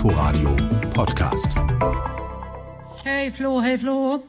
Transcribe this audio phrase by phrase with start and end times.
[0.00, 0.56] Inforadio
[0.94, 1.48] Podcast.
[3.04, 4.22] Hey Flo, hey Flo.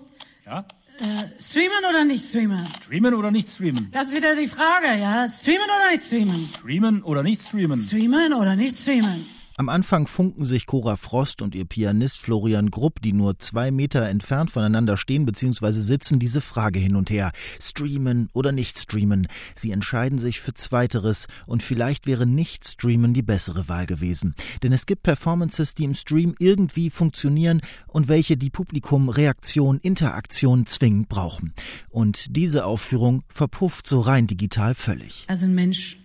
[0.46, 0.66] Ja?
[1.00, 2.66] Äh, streamen oder nicht streamen?
[2.66, 3.88] Streamen oder nicht streamen?
[3.94, 5.30] Das ist wieder die Frage, ja?
[5.30, 6.46] Streamen oder nicht streamen?
[6.46, 7.78] Streamen oder nicht streamen?
[7.78, 9.26] Streamen oder nicht streamen?
[9.58, 14.08] Am Anfang funken sich Cora Frost und ihr Pianist Florian Grupp, die nur zwei Meter
[14.08, 15.82] entfernt voneinander stehen bzw.
[15.82, 17.32] sitzen, diese Frage hin und her.
[17.60, 19.28] Streamen oder nicht streamen?
[19.56, 24.36] Sie entscheiden sich für Zweiteres und vielleicht wäre nicht streamen die bessere Wahl gewesen.
[24.64, 30.66] Denn es gibt Performances, die im Stream irgendwie funktionieren und welche die Publikum Reaktion, Interaktion
[30.66, 31.54] zwingend brauchen.
[31.90, 35.26] Und diese Aufführung verpufft so rein digital völlig.
[35.28, 35.98] Also ein Mensch,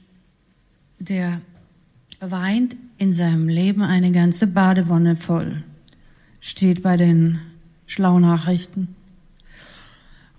[0.99, 1.41] der
[2.21, 5.63] weint in seinem Leben eine ganze Badewanne voll.
[6.41, 7.41] Steht bei den
[7.87, 8.95] Schlaunachrichten.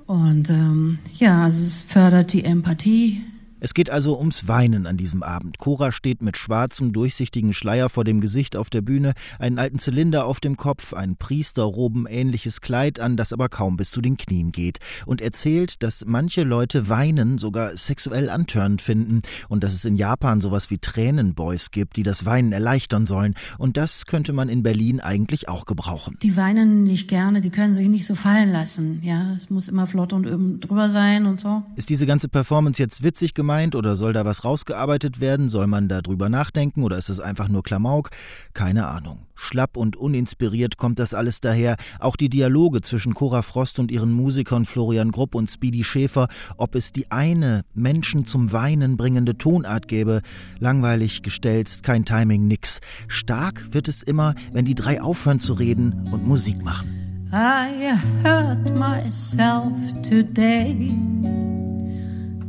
[0.05, 3.23] Und ähm, ja, also es fördert die Empathie,
[3.59, 5.57] es geht also ums Weinen an diesem Abend.
[5.57, 10.25] Cora steht mit schwarzem, durchsichtigen Schleier vor dem Gesicht auf der Bühne, einen alten Zylinder
[10.25, 14.77] auf dem Kopf, ein Priesterroben-ähnliches Kleid an, das aber kaum bis zu den Knien geht,
[15.07, 20.39] und erzählt, dass manche Leute Weinen sogar sexuell antörnend finden und dass es in Japan
[20.39, 23.34] sowas wie Tränenboys gibt, die das Weinen erleichtern sollen.
[23.57, 26.17] Und das könnte man in Berlin eigentlich auch gebrauchen.
[26.21, 29.01] Die weinen nicht gerne, die können sich nicht so fallen lassen.
[29.01, 31.63] Ja, es muss immer flott und drüber sein und so.
[31.76, 33.46] Ist diese ganze Performance jetzt witzig gemacht?
[33.48, 35.48] Gemeint oder soll da was rausgearbeitet werden?
[35.48, 38.09] Soll man da drüber nachdenken oder ist es einfach nur Klamauk?
[38.54, 39.20] Keine Ahnung.
[39.35, 41.77] Schlapp und uninspiriert kommt das alles daher.
[42.01, 46.76] Auch die Dialoge zwischen Cora Frost und ihren Musikern Florian Grupp und Speedy Schäfer, ob
[46.76, 50.23] es die eine Menschen zum Weinen bringende Tonart gäbe,
[50.59, 52.82] langweilig, gestelzt, kein Timing, nix.
[53.07, 57.29] Stark wird es immer, wenn die drei aufhören zu reden und Musik machen.
[57.32, 61.57] I hurt myself today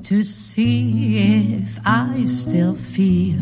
[0.08, 3.36] to see if I still feel.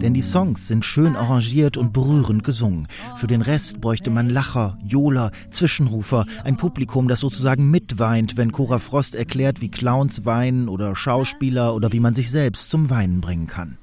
[0.00, 2.86] Denn die Songs sind schön arrangiert und berührend gesungen.
[3.16, 8.78] Für den Rest bräuchte man Lacher, Johler, Zwischenrufer, ein Publikum, das sozusagen mitweint, wenn Cora
[8.78, 13.48] Frost erklärt, wie Clowns weinen oder Schauspieler oder wie man sich selbst zum Weinen bringen
[13.48, 13.78] kann.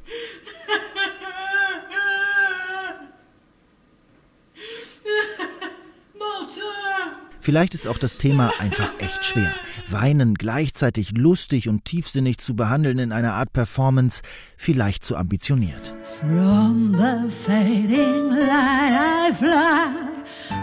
[7.41, 9.53] Vielleicht ist auch das Thema einfach echt schwer.
[9.89, 14.21] Weinen gleichzeitig lustig und tiefsinnig zu behandeln in einer Art Performance,
[14.57, 15.93] vielleicht zu ambitioniert.
[16.03, 19.91] From the fading light I fly,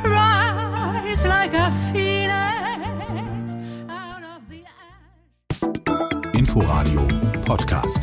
[0.04, 3.52] rise like a phoenix
[3.88, 6.34] out of the ash.
[6.34, 7.08] Inforadio
[7.44, 8.00] Podcast.